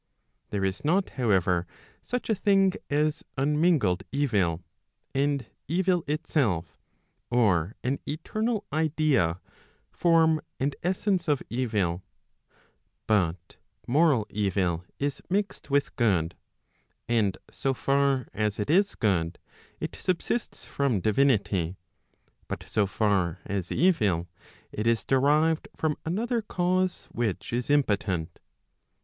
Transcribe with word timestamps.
There 0.49 0.65
is 0.65 0.83
not, 0.83 1.11
however, 1.11 1.67
such 2.01 2.27
a 2.27 2.33
thing 2.33 2.73
as 2.89 3.23
unmingled 3.37 4.01
evil, 4.11 4.63
and 5.13 5.45
evil 5.67 6.03
itself, 6.07 6.75
or 7.29 7.75
an 7.83 7.99
eternal 8.07 8.65
idea, 8.73 9.39
form 9.91 10.41
and 10.59 10.75
essence 10.81 11.27
of 11.27 11.43
evil, 11.51 12.01
but 13.05 13.57
moral 13.85 14.25
evil 14.31 14.83
is 14.97 15.21
mixed 15.29 15.69
with 15.69 15.95
good, 15.97 16.35
and 17.07 17.37
so 17.51 17.75
far 17.75 18.27
as 18.33 18.57
it 18.59 18.71
is 18.71 18.95
good, 18.95 19.37
it 19.79 19.95
subsists 19.95 20.65
from 20.65 20.99
divinity, 20.99 21.77
but 22.47 22.63
so 22.63 22.87
far 22.87 23.37
as 23.45 23.71
evil, 23.71 24.27
it 24.71 24.87
is 24.87 25.03
derived 25.03 25.67
from 25.75 25.95
another 26.05 26.41
cause 26.41 27.07
which 27.11 27.53
is 27.53 27.69
impotent. 27.69 28.39